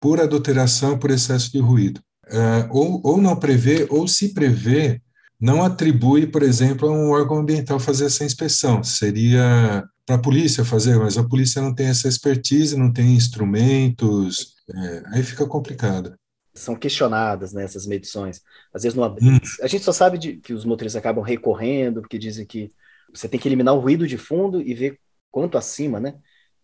por 0.00 0.20
adulteração 0.20 0.98
por 0.98 1.10
excesso 1.10 1.50
de 1.50 1.58
ruído. 1.58 2.00
É, 2.28 2.68
ou, 2.70 3.00
ou 3.04 3.16
não 3.16 3.36
prevê, 3.36 3.86
ou 3.90 4.08
se 4.08 4.32
prevê, 4.32 5.00
não 5.40 5.62
atribui, 5.62 6.26
por 6.26 6.42
exemplo, 6.42 6.88
a 6.88 6.92
um 6.92 7.10
órgão 7.10 7.38
ambiental 7.38 7.78
fazer 7.78 8.06
essa 8.06 8.24
inspeção. 8.24 8.82
Seria 8.82 9.84
para 10.06 10.16
a 10.16 10.20
polícia 10.20 10.64
fazer, 10.64 10.98
mas 10.98 11.16
a 11.16 11.26
polícia 11.26 11.60
não 11.60 11.74
tem 11.74 11.86
essa 11.86 12.08
expertise, 12.08 12.76
não 12.76 12.92
tem 12.92 13.14
instrumentos, 13.14 14.54
é, 14.68 15.02
aí 15.12 15.22
fica 15.22 15.46
complicado. 15.46 16.14
São 16.54 16.76
questionadas 16.76 17.52
né, 17.52 17.64
essas 17.64 17.86
medições. 17.86 18.40
Às 18.72 18.84
vezes 18.84 18.96
não, 18.96 19.14
hum. 19.20 19.38
a 19.60 19.66
gente 19.66 19.84
só 19.84 19.92
sabe 19.92 20.18
de, 20.18 20.36
que 20.36 20.52
os 20.52 20.64
motoristas 20.64 21.00
acabam 21.00 21.24
recorrendo, 21.24 22.00
porque 22.00 22.18
dizem 22.18 22.46
que 22.46 22.70
você 23.12 23.28
tem 23.28 23.40
que 23.40 23.48
eliminar 23.48 23.74
o 23.74 23.80
ruído 23.80 24.06
de 24.06 24.18
fundo 24.18 24.60
e 24.60 24.74
ver 24.74 24.98
quanto 25.30 25.58
acima, 25.58 25.98
né? 25.98 26.14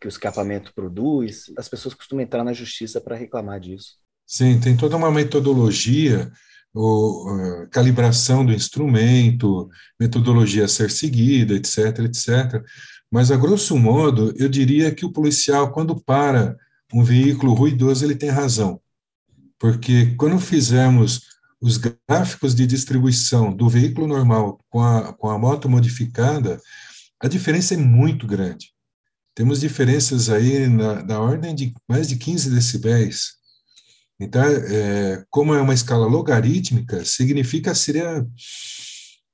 Que 0.00 0.07
o 0.07 0.09
escapamento 0.09 0.73
produz, 0.75 1.52
as 1.57 1.69
pessoas 1.69 1.95
costumam 1.95 2.23
entrar 2.23 2.45
na 2.45 2.52
justiça 2.52 3.00
para 3.00 3.17
reclamar 3.17 3.59
disso. 3.59 3.99
Sim, 4.30 4.60
tem 4.60 4.76
toda 4.76 4.96
uma 4.96 5.10
metodologia, 5.10 6.30
a 6.72 7.66
calibração 7.66 8.46
do 8.46 8.52
instrumento, 8.52 9.68
metodologia 9.99 10.66
a 10.66 10.68
ser 10.68 10.88
seguida, 10.88 11.54
etc, 11.54 11.99
etc. 12.04 12.64
Mas, 13.10 13.32
a 13.32 13.37
grosso 13.37 13.76
modo, 13.76 14.32
eu 14.37 14.49
diria 14.49 14.94
que 14.94 15.04
o 15.04 15.10
policial, 15.10 15.72
quando 15.72 16.00
para 16.00 16.56
um 16.94 17.02
veículo 17.02 17.54
ruidoso, 17.54 18.04
ele 18.04 18.14
tem 18.14 18.30
razão. 18.30 18.80
Porque 19.58 20.14
quando 20.14 20.38
fizermos 20.38 21.22
os 21.60 21.76
gráficos 21.76 22.54
de 22.54 22.68
distribuição 22.68 23.52
do 23.52 23.68
veículo 23.68 24.06
normal 24.06 24.60
com 24.70 24.80
a, 24.80 25.12
com 25.12 25.28
a 25.28 25.37
moto 25.37 25.68
modificada, 25.68 26.60
a 27.18 27.26
diferença 27.26 27.75
é 27.75 27.76
muito 27.76 28.28
grande. 28.28 28.68
Temos 29.34 29.58
diferenças 29.58 30.30
aí 30.30 30.68
na, 30.68 31.02
na 31.02 31.18
ordem 31.18 31.52
de 31.52 31.75
mais 31.88 32.06
de 32.06 32.14
15 32.14 32.49
decibéis. 32.49 33.39
Então, 34.21 34.43
é, 34.45 35.25
como 35.31 35.55
é 35.55 35.62
uma 35.62 35.73
escala 35.73 36.07
logarítmica, 36.07 37.03
significa 37.07 37.75
seria 37.75 38.27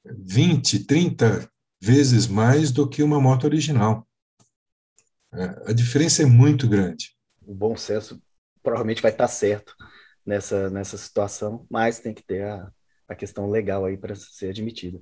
20, 0.05 0.85
30 0.85 1.51
vezes 1.81 2.29
mais 2.29 2.71
do 2.71 2.89
que 2.89 3.03
uma 3.03 3.21
moto 3.21 3.45
original. 3.45 4.07
É, 5.35 5.71
a 5.71 5.73
diferença 5.73 6.23
é 6.23 6.27
muito 6.27 6.69
grande. 6.69 7.17
O 7.45 7.53
bom 7.53 7.77
senso 7.77 8.23
provavelmente 8.63 9.03
vai 9.03 9.11
estar 9.11 9.29
certo 9.29 9.75
nessa, 10.25 10.71
nessa 10.71 10.97
situação, 10.97 11.67
mas 11.69 11.99
tem 11.99 12.15
que 12.15 12.23
ter 12.23 12.45
a, 12.45 12.71
a 13.09 13.15
questão 13.15 13.51
legal 13.51 13.85
aí 13.85 13.97
para 13.97 14.15
ser 14.15 14.51
admitida. 14.51 15.01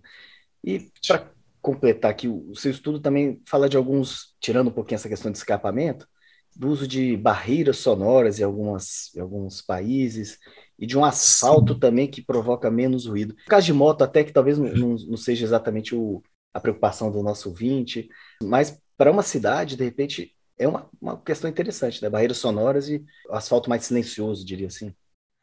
E 0.63 0.91
para 1.07 1.31
completar 1.61 2.11
aqui, 2.11 2.27
o 2.27 2.55
seu 2.55 2.71
estudo 2.71 3.01
também 3.01 3.43
fala 3.47 3.69
de 3.69 3.77
alguns, 3.77 4.35
tirando 4.41 4.69
um 4.69 4.73
pouquinho 4.73 4.97
essa 4.97 5.09
questão 5.09 5.31
de 5.31 5.39
escapamento, 5.39 6.09
do 6.57 6.69
uso 6.69 6.87
de 6.87 7.17
barreiras 7.17 7.79
sonoras 7.79 8.39
em, 8.39 8.43
algumas, 8.43 9.11
em 9.15 9.21
alguns 9.21 9.61
países 9.61 10.39
e 10.79 10.87
de 10.87 10.97
um 10.97 11.05
asfalto 11.05 11.75
Sim. 11.75 11.79
também 11.81 12.09
que 12.09 12.23
provoca 12.23 12.71
menos 12.71 13.07
ruído. 13.07 13.35
No 13.35 13.45
caso 13.45 13.67
de 13.67 13.73
moto, 13.73 14.03
até 14.03 14.25
que 14.25 14.33
talvez 14.33 14.59
não, 14.59 14.97
não 14.97 15.17
seja 15.17 15.45
exatamente 15.45 15.95
o, 15.95 16.23
a 16.53 16.61
preocupação 16.61 17.11
do 17.11 17.23
nosso 17.23 17.49
ouvinte, 17.49 18.09
mas 18.43 18.79
para 18.97 19.11
uma 19.11 19.23
cidade, 19.23 19.77
de 19.77 19.85
repente, 19.85 20.33
é 20.59 20.69
uma, 20.69 20.89
uma 21.01 21.21
questão 21.21 21.51
interessante, 21.51 22.01
né? 22.03 22.09
Barreiras 22.09 22.39
sonoras 22.39 22.89
e 22.89 23.05
asfalto 23.31 23.69
mais 23.69 23.85
silencioso, 23.85 24.45
diria 24.45 24.69
assim. 24.69 24.95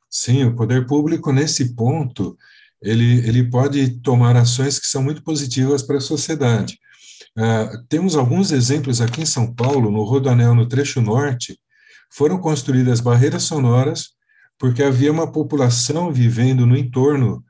Sim, 0.10 0.46
o 0.46 0.56
poder 0.56 0.86
público, 0.86 1.32
nesse 1.32 1.76
ponto, 1.76 2.38
ele, 2.82 3.26
ele 3.28 3.50
pode 3.50 4.02
tomar 4.02 4.36
ações 4.36 4.80
que 4.80 4.88
são 4.88 5.04
muito 5.04 5.24
positivas 5.24 5.82
para 5.84 5.98
a 5.98 6.02
sociedade. 6.02 6.80
Uh, 7.38 7.84
temos 7.88 8.16
alguns 8.16 8.52
exemplos 8.52 9.00
aqui 9.00 9.22
em 9.22 9.26
São 9.26 9.54
Paulo, 9.54 9.90
no 9.90 10.04
Rodoanel, 10.04 10.54
no 10.54 10.68
trecho 10.68 11.02
norte, 11.02 11.58
foram 12.12 12.38
construídas 12.40 13.00
barreiras 13.00 13.44
sonoras 13.44 14.10
porque 14.60 14.84
havia 14.84 15.12
uma 15.12 15.32
população 15.32 16.14
vivendo 16.14 16.68
no 16.68 16.78
entorno 16.78 17.44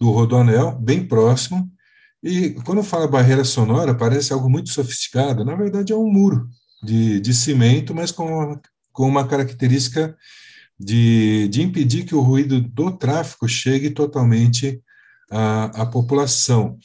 do 0.00 0.10
Rodoanel, 0.10 0.72
bem 0.72 1.06
próximo, 1.06 1.70
e 2.20 2.50
quando 2.64 2.82
fala 2.82 3.06
barreira 3.06 3.44
sonora, 3.44 3.94
parece 3.94 4.32
algo 4.32 4.50
muito 4.50 4.70
sofisticado, 4.70 5.44
na 5.44 5.54
verdade 5.54 5.92
é 5.92 5.96
um 5.96 6.10
muro 6.10 6.48
de, 6.82 7.20
de 7.20 7.32
cimento, 7.32 7.94
mas 7.94 8.10
com, 8.10 8.60
com 8.92 9.06
uma 9.06 9.28
característica 9.28 10.16
de, 10.78 11.46
de 11.48 11.62
impedir 11.62 12.04
que 12.04 12.16
o 12.16 12.20
ruído 12.20 12.60
do 12.60 12.90
tráfego 12.90 13.48
chegue 13.48 13.90
totalmente 13.90 14.82
à, 15.30 15.82
à 15.82 15.86
população. 15.86 16.78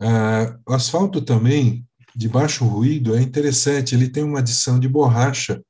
Ah, 0.00 0.56
o 0.66 0.72
asfalto 0.72 1.20
também, 1.20 1.84
de 2.14 2.28
baixo 2.28 2.64
ruído, 2.64 3.16
é 3.16 3.20
interessante, 3.20 3.94
ele 3.94 4.08
tem 4.08 4.22
uma 4.22 4.38
adição 4.38 4.78
de 4.78 4.88
borracha. 4.88 5.62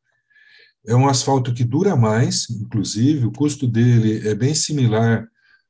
É 0.87 0.95
um 0.95 1.09
asfalto 1.09 1.55
que 1.55 1.65
dura 1.65 1.97
mais, 1.97 2.49
inclusive, 2.51 3.27
o 3.27 3.33
custo 3.33 3.67
dele 3.67 4.29
é 4.29 4.35
bem 4.35 4.55
similar 4.55 5.27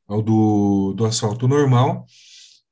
ao 0.07 0.21
do, 0.21 0.93
do 0.95 1.07
asfalto 1.07 1.47
normal, 1.47 2.07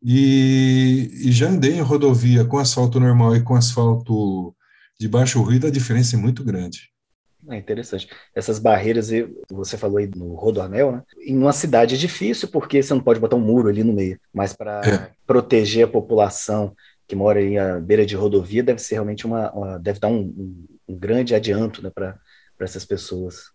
e, 0.03 1.11
e 1.15 1.33
já 1.33 1.49
andei 1.49 1.75
em 1.75 1.81
rodovia 1.81 2.45
com 2.45 2.59
asfalto 2.59 2.99
normal 2.99 3.37
e 3.37 3.43
com 3.43 3.55
asfalto 3.55 4.55
de 4.99 5.09
baixo 5.09 5.41
ruído, 5.41 5.67
a 5.67 5.71
diferença 5.71 6.17
é 6.17 6.19
muito 6.19 6.43
grande. 6.43 6.93
É 7.49 7.57
interessante. 7.57 8.09
Essas 8.35 8.59
barreiras, 8.59 9.11
você 9.51 9.77
falou 9.77 9.99
aí 9.99 10.09
no 10.15 10.35
Rodoanel, 10.35 10.93
né? 10.93 11.03
Em 11.19 11.37
uma 11.37 11.53
cidade 11.53 11.97
é 11.97 11.99
difícil 11.99 12.49
porque 12.49 12.81
você 12.83 12.95
não 12.95 13.01
pode 13.01 13.19
botar 13.19 13.35
um 13.35 13.41
muro 13.41 13.69
ali 13.69 13.83
no 13.83 13.93
meio, 13.93 14.19
mas 14.33 14.53
para 14.53 14.81
é. 14.85 15.11
proteger 15.27 15.85
a 15.85 15.91
população 15.91 16.73
que 17.13 17.17
mora 17.17 17.41
aí 17.41 17.59
à 17.59 17.79
beira 17.79 18.07
de 18.07 18.17
rodovia 18.17 18.63
deve 18.63 18.81
ser 18.81 18.95
realmente 18.95 19.27
uma, 19.27 19.53
uma 19.53 19.79
deve 19.79 20.01
dar 20.01 20.09
um, 20.09 20.21
um, 20.21 20.67
um, 20.89 20.99
grande 20.99 21.35
adianto 21.35 21.83
né, 21.83 21.91
para 21.91 22.19
essas 22.59 22.87
pessoas. 22.87 23.51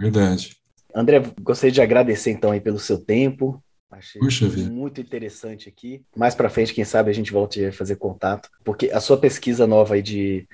Verdade. 0.00 0.56
André, 0.94 1.22
gostaria 1.42 1.70
de 1.70 1.82
agradecer 1.82 2.30
então 2.30 2.52
aí 2.52 2.60
pelo 2.60 2.78
seu 2.78 2.96
tempo. 2.96 3.62
Achei 3.90 4.18
Puxa 4.18 4.46
muito 4.46 4.96
vida. 4.96 5.06
interessante 5.06 5.68
aqui. 5.68 6.02
Mais 6.16 6.34
para 6.34 6.48
frente, 6.48 6.72
quem 6.72 6.86
sabe 6.86 7.10
a 7.10 7.12
gente 7.12 7.30
volte 7.30 7.66
a 7.66 7.70
fazer 7.70 7.96
contato, 7.96 8.48
porque 8.64 8.90
a 8.90 8.98
sua 8.98 9.18
pesquisa 9.18 9.66
nova 9.66 9.94
aí 9.94 10.02
de 10.02 10.48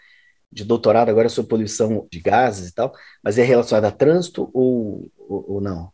de 0.50 0.64
doutorado 0.64 1.10
agora 1.10 1.28
sobre 1.28 1.50
poluição 1.50 2.08
de 2.10 2.20
gases 2.20 2.70
e 2.70 2.74
tal, 2.74 2.90
mas 3.22 3.36
é 3.36 3.44
relacionado 3.44 3.84
a 3.84 3.90
trânsito 3.90 4.50
ou, 4.54 5.06
ou, 5.18 5.44
ou 5.46 5.60
não? 5.60 5.92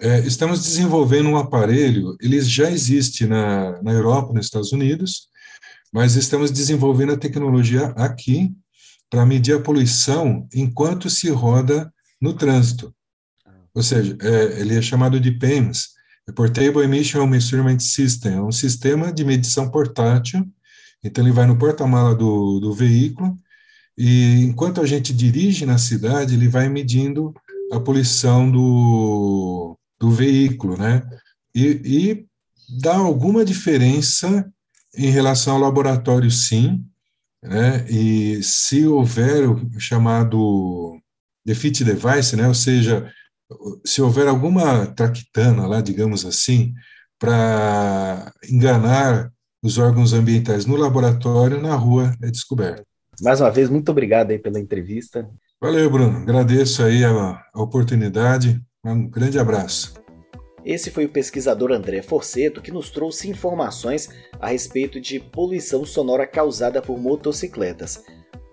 É, 0.00 0.18
estamos 0.18 0.64
desenvolvendo 0.64 1.28
um 1.28 1.36
aparelho, 1.36 2.16
ele 2.20 2.40
já 2.40 2.68
existe 2.68 3.24
na, 3.24 3.80
na 3.80 3.92
Europa, 3.92 4.32
nos 4.32 4.46
Estados 4.46 4.72
Unidos, 4.72 5.28
mas 5.92 6.16
estamos 6.16 6.50
desenvolvendo 6.50 7.12
a 7.12 7.16
tecnologia 7.16 7.86
aqui 7.96 8.52
para 9.10 9.24
medir 9.24 9.54
a 9.54 9.60
poluição 9.60 10.46
enquanto 10.54 11.08
se 11.08 11.30
roda 11.30 11.92
no 12.20 12.34
trânsito. 12.34 12.94
Ou 13.74 13.82
seja, 13.82 14.16
é, 14.20 14.60
ele 14.60 14.76
é 14.76 14.82
chamado 14.82 15.18
de 15.20 15.32
PEMS, 15.32 15.88
é 16.28 16.32
Portable 16.32 16.82
Emission 16.82 17.26
Measurement 17.26 17.78
System, 17.78 18.34
é 18.34 18.42
um 18.42 18.52
sistema 18.52 19.12
de 19.12 19.24
medição 19.24 19.70
portátil, 19.70 20.46
então 21.02 21.24
ele 21.24 21.32
vai 21.32 21.46
no 21.46 21.56
porta-mala 21.56 22.14
do, 22.14 22.60
do 22.60 22.74
veículo 22.74 23.36
e 23.96 24.44
enquanto 24.44 24.80
a 24.80 24.86
gente 24.86 25.12
dirige 25.12 25.66
na 25.66 25.76
cidade, 25.76 26.34
ele 26.34 26.48
vai 26.48 26.68
medindo 26.68 27.34
a 27.72 27.80
poluição 27.80 28.50
do, 28.50 29.76
do 29.98 30.10
veículo, 30.10 30.76
né? 30.76 31.02
E, 31.52 31.80
e 31.84 32.26
dá 32.80 32.96
alguma 32.96 33.44
diferença 33.44 34.48
em 34.96 35.10
relação 35.10 35.54
ao 35.54 35.60
laboratório, 35.60 36.30
sim, 36.30 36.84
né? 37.42 37.86
E 37.88 38.42
se 38.42 38.86
houver 38.86 39.48
o 39.48 39.78
chamado 39.78 40.98
defeat 41.44 41.84
device, 41.84 42.36
né? 42.36 42.46
Ou 42.48 42.54
seja, 42.54 43.10
se 43.84 44.02
houver 44.02 44.28
alguma 44.28 44.86
traquitana 44.86 45.66
lá, 45.66 45.80
digamos 45.80 46.24
assim, 46.24 46.74
para 47.18 48.32
enganar 48.48 49.30
os 49.62 49.78
órgãos 49.78 50.12
ambientais 50.12 50.66
no 50.66 50.76
laboratório, 50.76 51.60
na 51.60 51.74
rua 51.74 52.14
é 52.22 52.30
descoberto. 52.30 52.84
Mais 53.20 53.40
uma 53.40 53.50
vez, 53.50 53.68
muito 53.68 53.90
obrigado 53.90 54.30
aí 54.30 54.38
pela 54.38 54.60
entrevista. 54.60 55.28
Valeu, 55.60 55.90
Bruno. 55.90 56.18
Agradeço 56.18 56.84
aí 56.84 57.04
a, 57.04 57.42
a 57.52 57.62
oportunidade. 57.62 58.60
Um 58.84 59.08
grande 59.08 59.38
abraço. 59.38 59.94
Esse 60.64 60.90
foi 60.90 61.04
o 61.04 61.08
pesquisador 61.08 61.72
André 61.72 62.02
Forceto 62.02 62.60
que 62.60 62.72
nos 62.72 62.90
trouxe 62.90 63.28
informações 63.28 64.08
a 64.40 64.48
respeito 64.48 65.00
de 65.00 65.20
poluição 65.20 65.84
sonora 65.84 66.26
causada 66.26 66.82
por 66.82 66.98
motocicletas. 66.98 68.04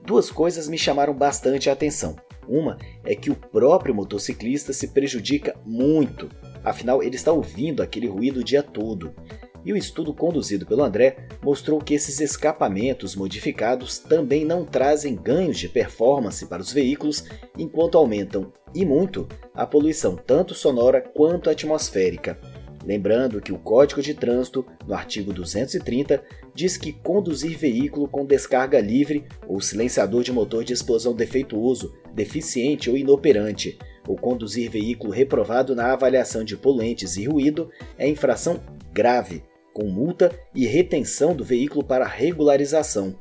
Duas 0.06 0.30
coisas 0.30 0.68
me 0.68 0.78
chamaram 0.78 1.14
bastante 1.14 1.70
a 1.70 1.74
atenção. 1.74 2.16
Uma 2.48 2.78
é 3.04 3.16
que 3.16 3.32
o 3.32 3.36
próprio 3.36 3.96
motociclista 3.96 4.72
se 4.72 4.90
prejudica 4.90 5.60
muito, 5.66 6.30
afinal 6.64 7.02
ele 7.02 7.16
está 7.16 7.32
ouvindo 7.32 7.82
aquele 7.82 8.08
ruído 8.08 8.42
o 8.42 8.44
dia 8.44 8.62
todo 8.62 9.14
e 9.66 9.74
o 9.74 9.78
estudo 9.78 10.14
conduzido 10.14 10.66
pelo 10.66 10.84
André 10.84 11.18
mostrou 11.42 11.80
que 11.80 11.96
esses 11.96 12.22
escapamentos 12.22 13.16
modificados 13.16 13.98
também 13.98 14.46
não 14.46 14.64
trazem 14.64 15.16
ganhos 15.16 15.58
de 15.58 15.68
performance 15.68 16.46
para 16.46 16.62
os 16.62 16.72
veículos, 16.72 17.26
enquanto 17.58 17.98
aumentam, 17.98 18.54
e 18.74 18.86
muito, 18.86 19.28
a 19.54 19.66
poluição 19.66 20.16
tanto 20.16 20.54
sonora 20.54 21.02
quanto 21.02 21.50
atmosférica. 21.50 22.40
Lembrando 22.86 23.42
que 23.42 23.52
o 23.52 23.58
Código 23.58 24.00
de 24.00 24.14
Trânsito, 24.14 24.64
no 24.86 24.94
artigo 24.94 25.34
230, 25.34 26.24
diz 26.54 26.78
que 26.78 26.94
conduzir 26.94 27.58
veículo 27.58 28.08
com 28.08 28.24
descarga 28.24 28.80
livre 28.80 29.26
ou 29.48 29.60
silenciador 29.60 30.22
de 30.22 30.32
motor 30.32 30.64
de 30.64 30.74
explosão 30.74 31.16
defeituoso, 31.16 31.96
deficiente 32.14 32.88
ou 32.88 32.96
inoperante, 32.96 33.80
ou 34.08 34.16
conduzir 34.16 34.70
veículo 34.70 35.12
reprovado 35.12 35.74
na 35.74 35.92
avaliação 35.92 36.44
de 36.44 36.56
poluentes 36.56 37.18
e 37.18 37.26
ruído 37.26 37.72
é 37.98 38.08
infração 38.08 38.62
grave, 38.94 39.44
com 39.76 39.90
multa 39.90 40.32
e 40.56 40.66
retenção 40.66 41.36
do 41.36 41.44
veículo 41.44 41.84
para 41.84 42.08
regularização. 42.08 43.14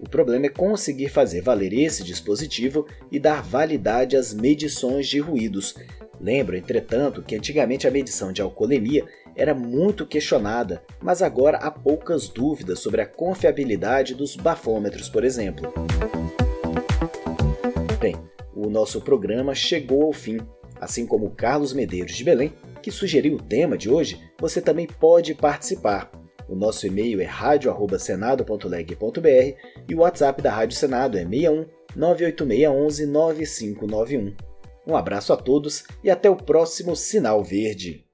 O 0.00 0.08
problema 0.08 0.46
é 0.46 0.48
conseguir 0.48 1.10
fazer 1.10 1.42
valer 1.42 1.74
esse 1.74 2.02
dispositivo 2.02 2.86
e 3.12 3.20
dar 3.20 3.42
validade 3.42 4.16
às 4.16 4.32
medições 4.32 5.06
de 5.06 5.18
ruídos. 5.18 5.74
Lembro, 6.18 6.56
entretanto, 6.56 7.22
que 7.22 7.36
antigamente 7.36 7.86
a 7.86 7.90
medição 7.90 8.32
de 8.32 8.40
alcoolemia 8.40 9.04
era 9.36 9.54
muito 9.54 10.06
questionada, 10.06 10.82
mas 11.02 11.20
agora 11.20 11.58
há 11.58 11.70
poucas 11.70 12.30
dúvidas 12.30 12.78
sobre 12.78 13.02
a 13.02 13.06
confiabilidade 13.06 14.14
dos 14.14 14.36
bafômetros, 14.36 15.10
por 15.10 15.22
exemplo. 15.22 15.70
Bem, 18.00 18.16
o 18.54 18.70
nosso 18.70 19.02
programa 19.02 19.54
chegou 19.54 20.04
ao 20.04 20.14
fim. 20.14 20.38
Assim 20.80 21.06
como 21.06 21.30
Carlos 21.30 21.74
Medeiros 21.74 22.16
de 22.16 22.24
Belém, 22.24 22.54
que 22.80 22.90
sugeriu 22.90 23.34
o 23.34 23.42
tema 23.42 23.78
de 23.78 23.90
hoje, 23.90 24.20
você 24.38 24.60
também 24.60 24.86
pode 24.86 25.34
participar. 25.34 26.10
O 26.48 26.56
nosso 26.56 26.86
e-mail 26.86 27.20
é 27.20 27.24
radio@senado.leg.br 27.24 29.56
e 29.88 29.94
o 29.94 29.98
WhatsApp 29.98 30.42
da 30.42 30.50
Rádio 30.50 30.76
Senado 30.76 31.16
é 31.16 31.24
61 31.24 31.66
98611 31.94 33.06
9591. 33.06 34.34
Um 34.86 34.96
abraço 34.96 35.32
a 35.32 35.36
todos 35.36 35.84
e 36.02 36.10
até 36.10 36.28
o 36.28 36.34
próximo 36.36 36.96
Sinal 36.96 37.44
Verde. 37.44 38.04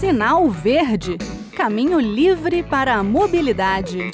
Sinal 0.00 0.50
Verde 0.50 1.16
Caminho 1.58 1.98
livre 1.98 2.62
para 2.62 2.94
a 2.94 3.02
mobilidade. 3.02 4.12